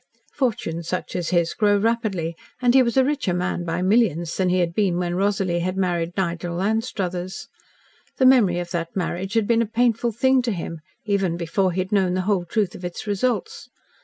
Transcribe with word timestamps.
Fortunes 0.33 0.87
such 0.87 1.15
as 1.15 1.29
his 1.29 1.53
grow 1.53 1.77
rapidly, 1.77 2.35
and 2.59 2.73
he 2.73 2.81
was 2.81 2.97
a 2.97 3.03
richer 3.05 3.35
man 3.35 3.63
by 3.63 3.83
millions 3.83 4.35
than 4.35 4.49
he 4.49 4.57
had 4.57 4.73
been 4.73 4.97
when 4.97 5.13
Rosalie 5.13 5.59
had 5.59 5.77
married 5.77 6.17
Nigel 6.17 6.59
Anstruthers. 6.59 7.47
The 8.17 8.25
memory 8.25 8.57
of 8.57 8.71
that 8.71 8.95
marriage 8.95 9.35
had 9.35 9.45
been 9.45 9.61
a 9.61 9.67
painful 9.67 10.11
thing 10.11 10.41
to 10.41 10.51
him, 10.51 10.79
even 11.05 11.37
before 11.37 11.71
he 11.71 11.81
had 11.81 11.91
known 11.91 12.15
the 12.15 12.21
whole 12.21 12.45
truth 12.45 12.73
of 12.73 12.83
its 12.83 13.05
results. 13.05 13.69